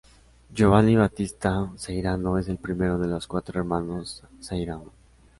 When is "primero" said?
2.57-2.97